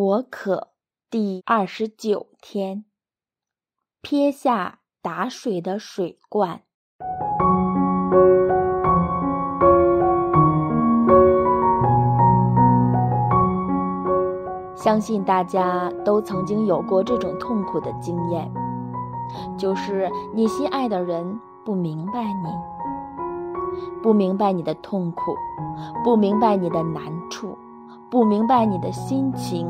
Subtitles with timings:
[0.00, 0.68] 我渴
[1.10, 2.84] 第二十九天，
[4.00, 6.62] 撇下打水的水罐。
[14.76, 18.48] 相信大家都曾经有过这种痛苦的经验，
[19.58, 22.48] 就是你心爱的人不明白你，
[24.00, 25.34] 不明白你的痛苦，
[26.04, 27.58] 不明白你的难处。
[28.10, 29.68] 不明白你的心情，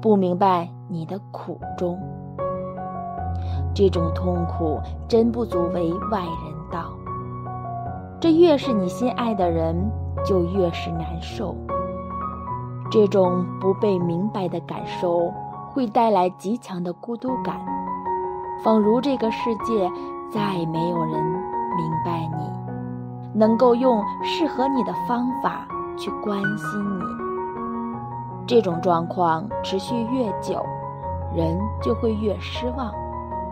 [0.00, 1.98] 不明白你的苦衷，
[3.74, 6.92] 这种痛苦真不足为外人道。
[8.20, 9.74] 这越是你心爱的人，
[10.24, 11.56] 就越是难受。
[12.92, 15.32] 这种不被明白的感受，
[15.72, 17.56] 会带来极强的孤独感，
[18.62, 19.90] 仿如这个世界
[20.30, 27.29] 再没有人明白你，能够用适合你的方法去关心你。
[28.50, 30.66] 这种状况持续越久，
[31.32, 32.92] 人就会越失望，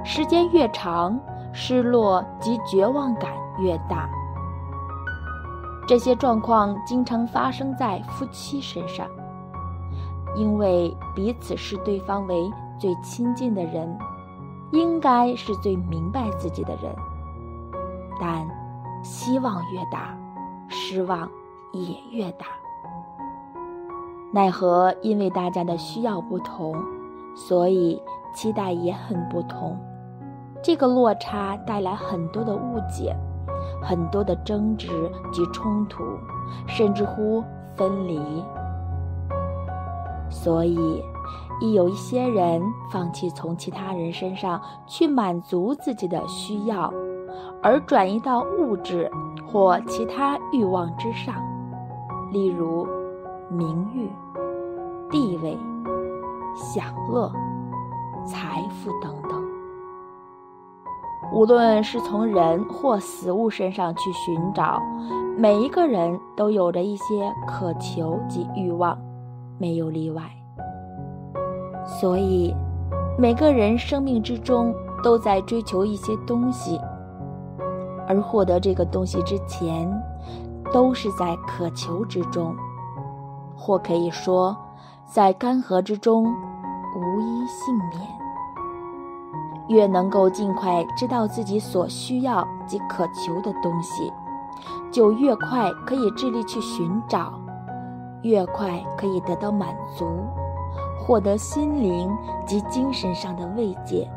[0.04, 1.16] 时间越长，
[1.52, 4.10] 失落及绝望感越大。
[5.86, 9.06] 这些状况经常发生在夫妻身上，
[10.34, 13.96] 因为彼此视对方为最亲近的人，
[14.72, 16.92] 应该是最明白自己的人，
[18.20, 18.44] 但
[19.04, 20.18] 希望越大，
[20.66, 21.30] 失望
[21.70, 22.46] 也越大。
[24.30, 26.76] 奈何，因为大家的需要不同，
[27.34, 28.00] 所以
[28.34, 29.74] 期待也很不同。
[30.62, 33.16] 这个落差带来很多的误解，
[33.82, 34.88] 很多的争执
[35.32, 36.02] 及冲突，
[36.66, 37.42] 甚至乎
[37.74, 38.20] 分离。
[40.28, 41.02] 所以，
[41.60, 42.60] 一有一些人
[42.92, 46.92] 放弃从其他人身上去满足自己的需要，
[47.62, 49.10] 而转移到物质
[49.50, 51.34] 或其他欲望之上，
[52.30, 52.86] 例如。
[53.50, 54.10] 名誉、
[55.10, 55.56] 地位、
[56.54, 57.32] 享乐、
[58.26, 59.42] 财富等等，
[61.32, 64.82] 无论是从人或死物身上去寻找，
[65.36, 68.98] 每一个人都有着一些渴求及欲望，
[69.56, 70.22] 没有例外。
[71.86, 72.54] 所以，
[73.18, 76.78] 每个人生命之中都在追求一些东西，
[78.06, 79.90] 而获得这个东西之前，
[80.70, 82.54] 都是在渴求之中。
[83.58, 84.56] 或可以说，
[85.04, 88.18] 在干涸之中无一幸免。
[89.68, 94.10] 越能够尽快知道自己所需要及渴求的东西，
[94.90, 97.38] 就越快可以致力去寻找，
[98.22, 100.06] 越快可以得到满足，
[100.98, 102.10] 获得心灵
[102.46, 104.08] 及精神上的慰藉。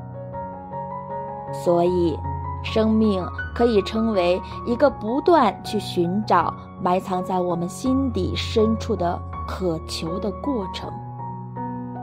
[1.52, 2.18] 所以，
[2.64, 3.22] 生命
[3.54, 9.22] 可以称为一个不断去寻找埋藏在我们心底深处的。
[9.48, 10.92] 渴求的过程，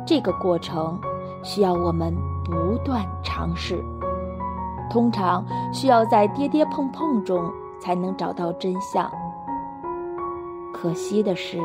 [0.06, 0.98] 这个过程
[1.42, 3.82] 需要我们不断尝试，
[4.90, 7.50] 通常需要在跌跌碰碰中
[7.80, 9.10] 才能找到真相。
[10.72, 11.58] 可惜的是，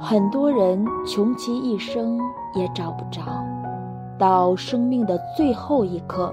[0.00, 2.18] 很多人穷其一生
[2.54, 3.22] 也找不着，
[4.18, 6.32] 到生命的最后一刻，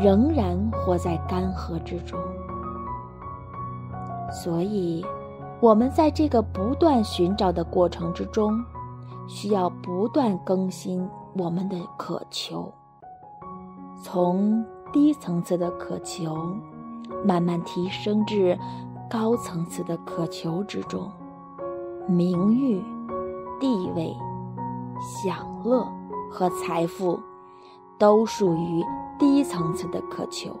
[0.00, 2.18] 仍然活在干涸之中。
[4.30, 5.04] 所以。
[5.60, 8.62] 我们在这个不断寻找的过程之中，
[9.26, 12.70] 需要不断更新我们的渴求，
[14.02, 16.36] 从低层次的渴求
[17.24, 18.58] 慢慢提升至
[19.10, 21.10] 高层次的渴求之中。
[22.06, 22.84] 名誉、
[23.58, 24.14] 地位、
[25.00, 25.86] 享乐
[26.30, 27.18] 和财富，
[27.98, 28.84] 都属于
[29.18, 30.54] 低层次的渴求。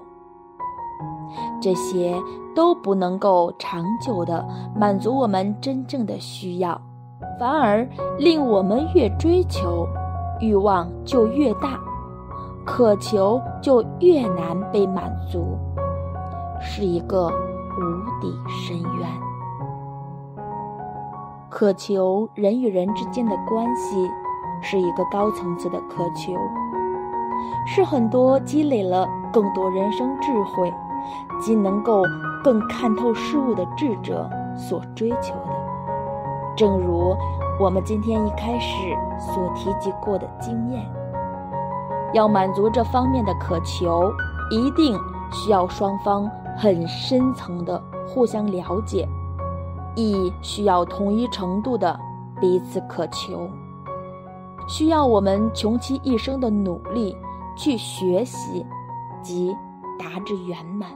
[1.60, 2.14] 这些
[2.54, 4.46] 都不能够长久的
[4.76, 6.80] 满足我们真正的需要，
[7.38, 9.86] 反而令我们越追求，
[10.40, 11.78] 欲望就越大，
[12.64, 15.58] 渴求就越难被满足，
[16.60, 19.08] 是一个无底深渊。
[21.48, 24.10] 渴求人与人之间的关系，
[24.60, 26.32] 是一个高层次的渴求，
[27.66, 30.72] 是很多积累了更多人生智慧。
[31.40, 32.02] 即能够
[32.42, 35.52] 更看透事物的智者所追求的，
[36.56, 37.16] 正如
[37.60, 38.76] 我们今天一开始
[39.18, 40.84] 所提及过的经验，
[42.12, 44.12] 要满足这方面的渴求，
[44.50, 44.98] 一定
[45.30, 49.08] 需要双方很深层的互相了解，
[49.94, 51.98] 亦需要同一程度的
[52.40, 53.48] 彼此渴求，
[54.68, 57.16] 需要我们穷其一生的努力
[57.56, 58.64] 去学习
[59.22, 59.56] 及
[59.98, 60.90] 达至圆满。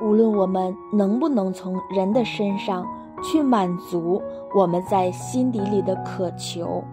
[0.00, 2.86] 无论我们能不能从人的身上
[3.22, 4.22] 去满足
[4.54, 6.84] 我们在心底里的渴求，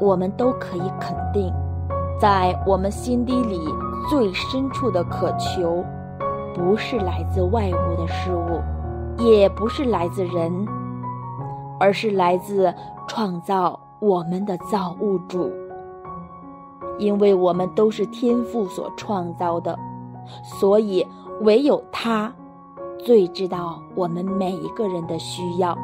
[0.00, 1.52] 我们都可以肯定，
[2.20, 3.60] 在我们心底里
[4.10, 5.84] 最深处的渴求，
[6.52, 8.60] 不是来自外物的事物，
[9.22, 10.66] 也不是来自人，
[11.78, 12.74] 而是来自
[13.06, 15.48] 创造我们的造物主。
[16.98, 19.78] 因为我们都是天父所创造的，
[20.60, 21.06] 所以
[21.42, 22.32] 唯有他
[23.04, 25.76] 最知道我们每一个人的需要，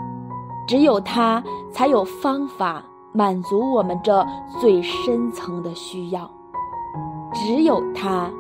[0.67, 1.43] 只有他
[1.73, 2.83] 才有方法。
[3.13, 4.25] 满足我们这
[4.61, 6.31] 最深层的需要，
[7.35, 8.31] 只有他，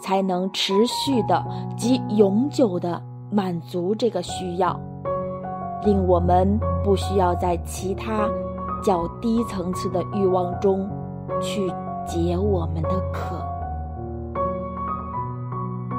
[0.00, 1.44] 才能持续的
[1.76, 4.78] 及永久的满足这个需要，
[5.84, 8.30] 令我们不需要在其他
[8.80, 10.88] 较低层次的欲望中
[11.40, 11.68] 去
[12.06, 13.36] 解我们的渴。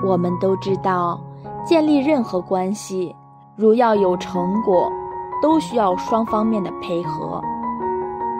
[0.06, 1.20] 我们都知道，
[1.66, 3.16] 建立任何关系，
[3.56, 4.92] 如要有成果，
[5.42, 7.42] 都需要双方面的配合。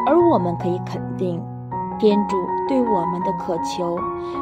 [0.06, 1.42] 而我们可以肯定，
[1.98, 2.36] 天主
[2.68, 3.98] 对我们的渴求，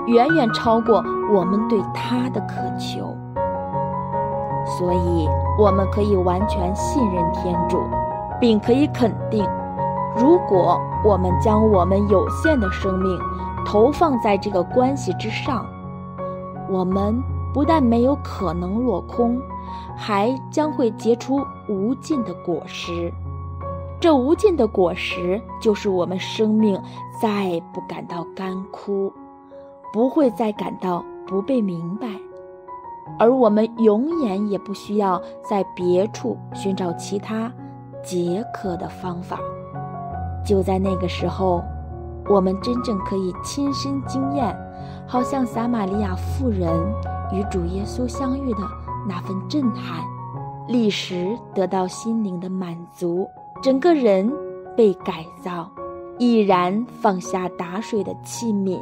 [0.08, 3.16] 远远超过我们对他的渴求。
[4.66, 5.28] 所以，
[5.60, 7.80] 我们可以完全信任天主，
[8.40, 9.48] 并可以肯定，
[10.18, 13.20] 如果我们将我们有限的生命
[13.66, 15.66] 投放在这个关系之上，
[16.70, 17.22] 我们
[17.54, 19.42] 不但没有可能落空，
[19.96, 23.12] 还将会结出无尽的果实。
[24.00, 26.82] 这无尽的果实，就是我们生命
[27.22, 29.14] 再不感到干枯，
[29.94, 32.08] 不会再感到不被明白，
[33.20, 37.52] 而我们永远也不需要在别处寻找其他
[38.04, 39.40] 解渴的方法。
[40.46, 41.64] 就在那个时候，
[42.28, 44.56] 我们真正可以亲身经验，
[45.08, 46.70] 好像撒玛利亚妇人
[47.32, 48.60] 与主耶稣相遇的
[49.08, 50.04] 那份震撼，
[50.68, 53.28] 立时得到心灵的满足。
[53.62, 54.32] 整个人
[54.76, 55.70] 被改造，
[56.18, 58.82] 毅然放下打水的器皿，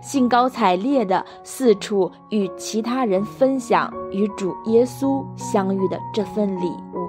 [0.00, 6.99] 兴高采烈地四处与其他人分享与主耶稣相遇的这份礼物。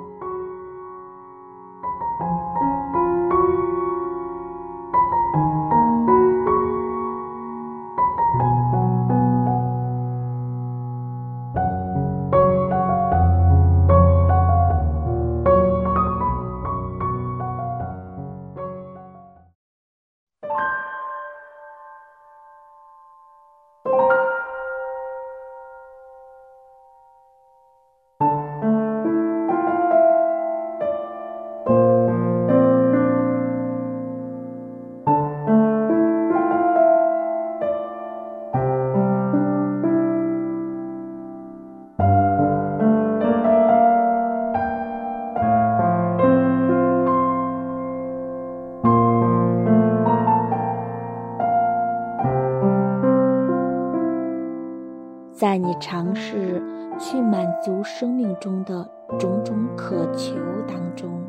[55.61, 56.59] 你尝试
[56.97, 58.83] 去满足生命中的
[59.19, 60.35] 种种渴求
[60.67, 61.21] 当中，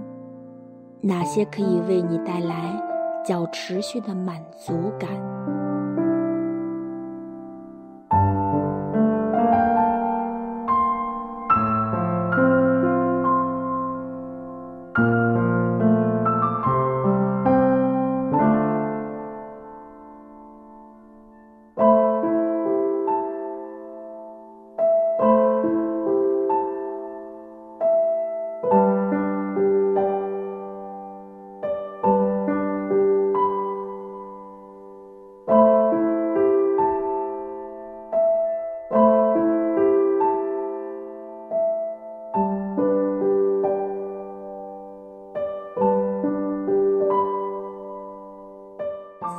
[1.03, 2.83] 哪些可以为你带来
[3.25, 5.11] 较持续的满足感？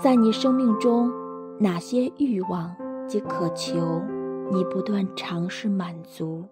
[0.04, 1.10] 在你生命中，
[1.62, 2.76] 哪些欲望
[3.08, 4.02] 及渴求，
[4.52, 6.44] 你不断尝试满足，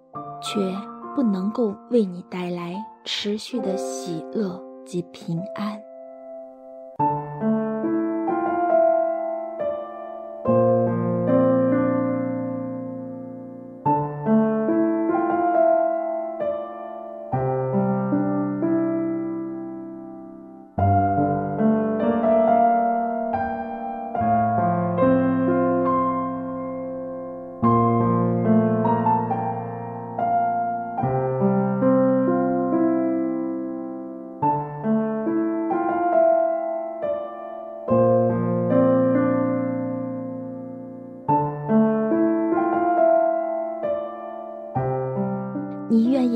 [0.41, 0.73] 却
[1.13, 5.77] 不能够为你带来持续的喜乐及平安？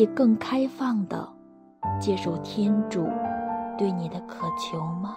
[0.08, 1.28] 更开放的
[2.00, 3.10] 接受天主
[3.78, 5.16] 对你的渴求吗？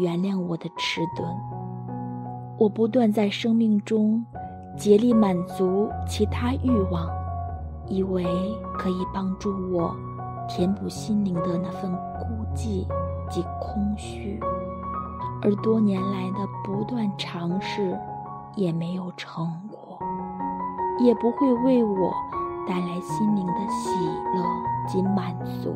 [0.00, 1.28] 原谅我的迟钝。
[2.58, 4.24] 我不断在生命中
[4.76, 7.08] 竭力满足其他欲望，
[7.86, 8.24] 以为
[8.78, 9.94] 可以帮助我
[10.48, 12.86] 填补心灵的那份孤寂
[13.30, 14.38] 及空虚，
[15.42, 17.98] 而多年来的不断尝试
[18.56, 19.98] 也没有成果，
[20.98, 22.12] 也不会为我
[22.66, 23.90] 带来心灵的喜
[24.34, 24.44] 乐
[24.86, 25.74] 及满足。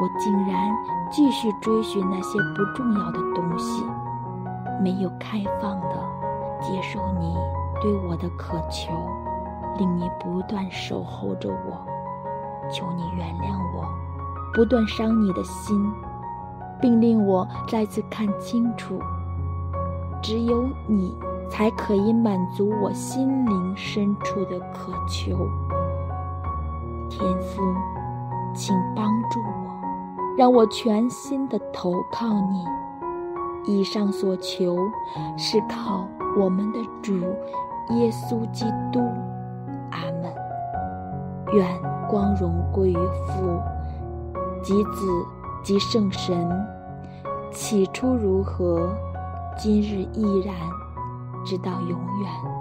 [0.00, 0.70] 我竟然
[1.10, 3.84] 继续追寻那些不重要的东西，
[4.82, 6.08] 没有开放的
[6.60, 7.36] 接受你
[7.80, 8.92] 对我的渴求，
[9.78, 11.86] 令你不断守候着我。
[12.70, 13.84] 求你原谅我，
[14.54, 15.92] 不断伤你的心，
[16.80, 18.98] 并令我再次看清楚，
[20.22, 21.14] 只有你
[21.50, 25.36] 才可以满足我心灵深处的渴求。
[27.10, 27.60] 天父，
[28.54, 29.71] 请帮助我。
[30.36, 32.64] 让我全心的投靠你。
[33.64, 34.76] 以上所求，
[35.36, 37.14] 是靠我们的主
[37.94, 39.00] 耶稣基督。
[39.90, 40.32] 阿门。
[41.52, 41.66] 愿
[42.08, 43.60] 光荣归于父、
[44.62, 45.06] 及子、
[45.62, 46.48] 及圣神。
[47.52, 48.88] 起初如何，
[49.58, 50.54] 今日依然，
[51.44, 52.51] 直到永远。